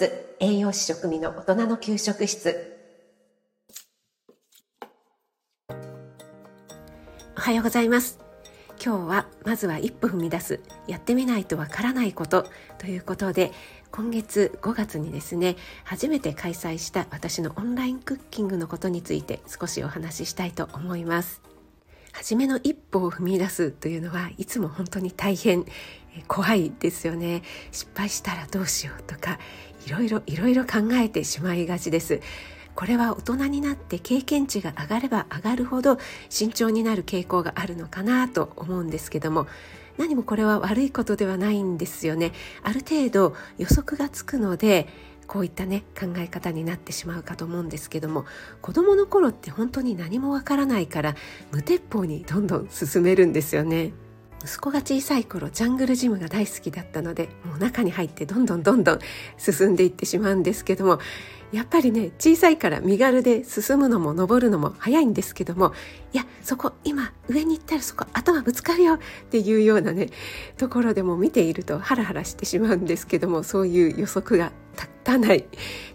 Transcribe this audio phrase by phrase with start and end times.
[0.00, 2.74] 室栄養士食味の大人の給食室。
[7.36, 8.18] おはようございます。
[8.82, 12.46] 今日はまずは一歩踏み出すやってみないとわからないこと
[12.78, 13.52] ということで
[13.90, 21.42] 今月5月にですね初めて開催した私のオンラインクッキングのことについて少しお話ししたいと思います。
[22.12, 25.64] 初めの一歩を踏み出すというのはいつも本当に大変
[26.26, 27.42] 怖いですよね。
[27.70, 29.38] 失敗したらどうしようとか
[29.86, 32.20] いろいろいろいろ考えてしまいがちです。
[32.74, 39.46] これは大人になって経験値が上がれば上がるほど慎重になる傾向があるのかなと思うんですけども
[39.98, 42.32] 何もこれは悪いことではないんですよね。
[42.62, 44.88] ある程度予測がつくので
[45.30, 48.24] こういったね考え方になってしまうかと思うんですけども
[48.60, 51.14] 子どもの頃って本当に何もわからないから
[51.52, 53.92] 無鉄砲にどんどん進めるんですよね。
[54.42, 58.98] 息子が小さい頃ジャングルジムが大好きだったのでもう中に入ってどんどんどんどん
[59.36, 60.98] 進んでいってしまうんですけども
[61.52, 65.74] やっぱりね小さいから身軽で進むのも登るのも早いんですけども
[66.14, 68.98] いやそこ今上に行ったらそこ頭ぶつかるよっ
[69.30, 70.08] ていうようなね
[70.56, 74.52] ところでも見ているとハラハラしてしまうんですけどもそういう予測が
[75.04, 75.46] たない。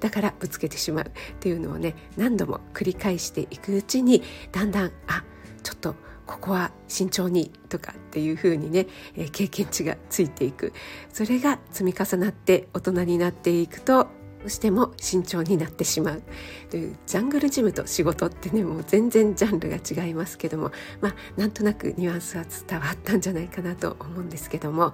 [0.00, 1.04] だからぶつけてしまう。
[1.06, 1.10] っ
[1.40, 5.24] ていうのをね何度も繰り返していくうちにだんだんあ
[5.62, 5.94] ちょっと
[6.26, 8.86] ここは慎重にとかっていうふうにね、
[9.32, 10.72] 経験値がついていく。
[11.12, 14.08] それが積み重なって大人になっていくと
[14.44, 16.22] うしても慎重になってしまう。
[16.70, 20.72] というジャングルジムと仕事ってねもう全然ジャンルが違いますけども。
[21.00, 24.92] まあなんとなくニュアンスは伝わったんじゃないかなと思うんですけども、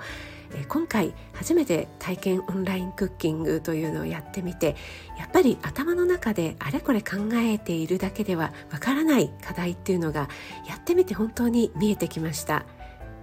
[0.52, 4.76] え、今回初めて体験オンラインクッキングというのをやってみて
[5.18, 10.28] やっぱり頭の中であれこれ考えているだけではわからない課題っていうのが
[10.68, 12.66] やってみて本当に見えてきました。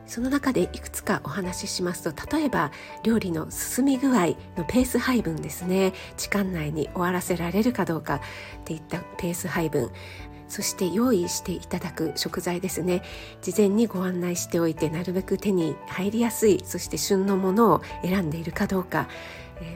[0.08, 2.72] その中でいくつかお話ししますと例えば
[3.04, 5.94] 料理の進み具合のペース配分ですね。
[6.18, 8.20] 時間内に終わらせられるかどうかっ
[8.64, 9.92] ていったペース配分。
[10.48, 13.04] そして用意していただく食材ですね。
[13.42, 19.08] 事前にご案内しておいてなるべく手に入りやすいそして旬のものを選んでいるかどうか。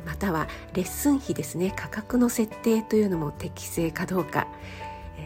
[0.06, 1.74] またはレッスン費ですね。
[1.76, 4.48] 価格の設定というのも適正かどうか。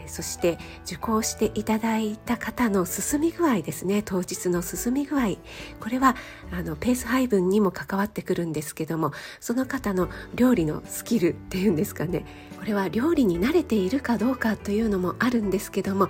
[0.06, 4.02] そして受講していただいた方の進み具合ですね。
[4.04, 5.36] 当日の進み具合。
[5.80, 6.16] これは
[6.52, 12.24] あのペース配分にも関わってくるんですけどもその方の料理のスキルっていうんですかね。
[12.58, 16.08] これは料理に慣れているかどうかというのもあるんですけども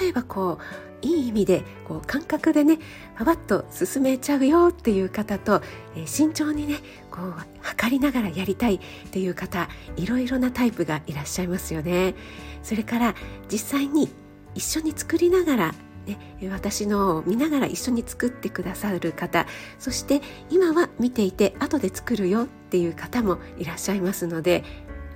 [0.00, 2.78] 例えばこういい意味でこう感覚でね
[3.16, 5.62] パパッと進めちゃうよっていう方と、
[5.94, 6.78] えー、慎重にね
[7.10, 12.14] こう測りながらやりたいっていう方いろいろなタイプがいらっしゃいますよね。
[12.62, 13.14] それから
[13.50, 14.08] 実際に
[14.54, 15.74] 一緒に作りながら
[16.06, 16.18] ね、
[16.50, 19.46] 私のを見ながら一緒に作ってくださる方
[19.78, 24.62] そして今は見ていて後で作るよっていう方もいらっしゃいますので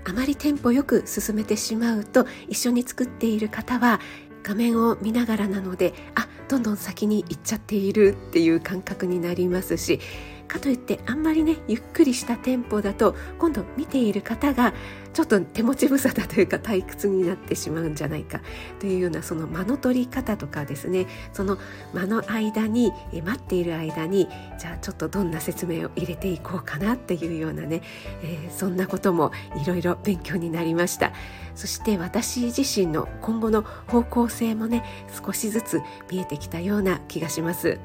[0.04, 4.00] あまりテンポよく進めてしまうと一緒に作っている方は
[4.42, 10.00] 画面を見ながらなのであどんどん先に行っちゃっているっていう感覚になりますし
[10.50, 14.74] かといってあんまりねゆっくりしたテンポだと今度見ている方が
[15.12, 18.40] ちょっと手持ち無沙汰というか退屈になってしまうんじゃないか。
[18.78, 21.06] というようなその間の取り方とかですね。
[21.32, 21.58] その
[21.94, 24.28] 間の間に待っている間に
[24.58, 27.82] じゃあちょっとどんな説明を入れていこうかなっていうようなね、
[28.22, 31.12] えー、そんなこともいろいろ勉強になりました。
[31.54, 34.84] そして私自身の今後の方向性もね
[35.24, 37.78] 少しずつ見えてきたような気がします。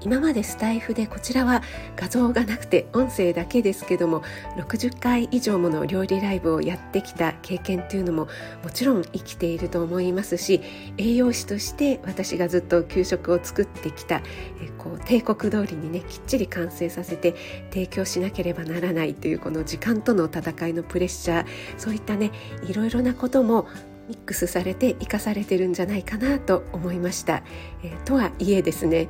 [0.00, 1.62] 今までスタイフでこちらは
[1.96, 4.22] 画像がなくて音声だけですけども
[4.56, 8.28] 60回以上もの料理ライブをやってきた経験というのも
[8.62, 10.60] もちろん生きていると思いますし
[10.96, 14.22] 栄養士として私がずっと給食を作ってきた
[14.62, 17.34] えこう帝国通りにねきっちり完成させて
[17.70, 21.46] 提供しなければならないというこの時間との戦いのプレッシャー
[21.76, 22.30] そういったね
[22.66, 23.68] いろいろなことも
[24.08, 27.44] ミックスされて生かされてるんじゃないかなと思いました。
[27.84, 29.08] え、とはいえですね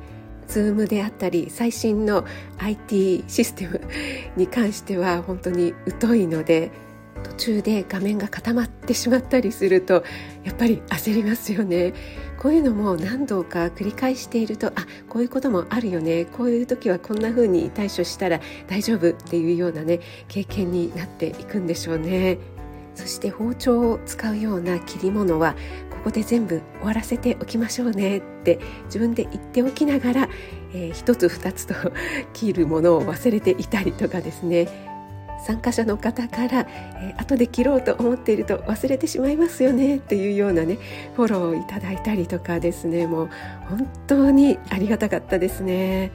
[0.51, 2.25] Zoom であったり最新の
[2.57, 3.81] IT システム
[4.35, 6.71] に関しては本当に疎いので
[7.23, 10.03] 途中で画面が固まってしまったりすると
[10.43, 11.93] やっぱり焦りますよね。
[12.37, 16.25] こういうのも何度か繰り返しているとあこういうこともあるよね。
[16.25, 22.39] こういう時はこんな風に対処したら大丈夫っていうようなね経験になっていくんでしょうね。
[23.01, 25.55] そして包丁を使うような切り物は
[25.89, 30.29] ここで全部終わらせておきましょうねって自分で言っておきながら、
[30.75, 31.73] えー、一つ二つと
[32.33, 34.67] 切るものを忘れていたりとかですね
[35.47, 40.77] 参加者の方から、えー、後で切ろうと思っていると忘れてしまいますよねっていうようなね
[41.15, 43.29] フォローをいただいたりとかですねもう
[43.67, 46.11] 本当にありがたかったですね。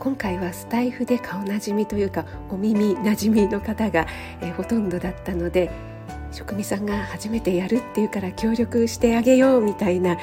[0.00, 4.06] 今回はスタイフで顔なじみというかお耳なじみの方が、
[4.40, 5.70] えー、ほとんどだったので
[6.32, 10.16] 職人さんが初めてやるっていうから協力してあげようみたいな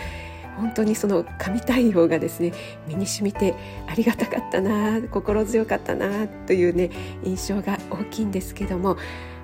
[0.57, 2.51] 本当にその神対応がですね
[2.87, 3.53] 身に染みて
[3.87, 6.89] ありがたかったな心強かったなというね
[7.23, 8.97] 印象が大きいんですけども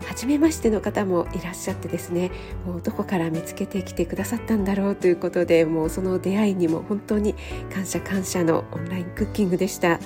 [0.08, 2.32] 初めましての方もいらっしゃってですね
[2.66, 7.36] もうどこから見つけてきてくださったんだろうということでもうその出会いにも本当に
[7.72, 10.00] 感謝感謝のオンラインクッキングでした。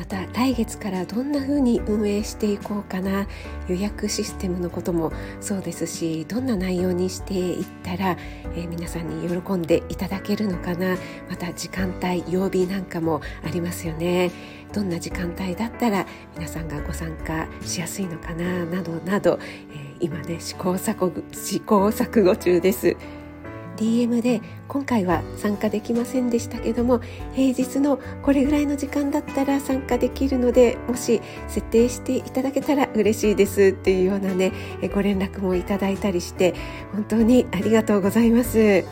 [0.00, 3.26] また来月からどんな風に運営していこうかな
[3.68, 5.12] 予約システムのことも
[5.42, 8.16] そうですしどんな内容にしていったら、
[8.54, 10.96] えー、皆さんに喜んでいただけるのかな
[11.28, 14.30] また時間帯曜日なんかもありますよね
[14.72, 19.38] どんな時間帯だったら皆さんがご参加しやすいのかななどなど、
[19.70, 23.19] えー、今ね試行錯誤試行錯誤中です。
[23.80, 27.00] DM で今回は参加できませんでしたけども
[27.34, 34.52] 平日のこれぐらいの時間だったら参加できるのでもし設定していただけたら嬉しいですっていうようなね
[34.94, 36.54] ご連絡もいただいたりして
[36.92, 38.84] 本当にありがとうございます。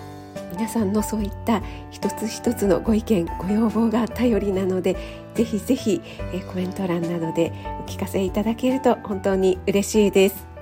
[0.53, 4.97] 皆さんのそういった一つ一つのご意見ご要望が頼りなので
[5.35, 6.01] ぜひぜひ
[6.49, 10.58] コメント欄などでお聞かせいただけると本当に嬉しいです。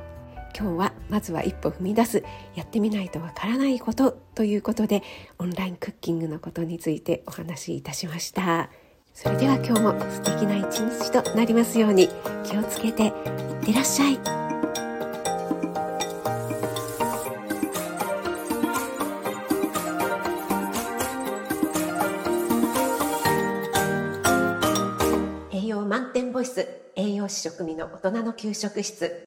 [0.58, 2.24] 今日はまずは一歩踏み出す。
[2.54, 5.02] やってみないとわからないことということで
[5.38, 8.70] オンラインクッキングのことについてお話しいたしました。
[9.12, 12.08] それでは今日も素敵な一日となりますように
[12.44, 13.12] 気をつけていっ
[13.66, 14.18] てらっしゃい。
[25.52, 29.25] 栄養満点ボイス栄養士食味の大人の給食室。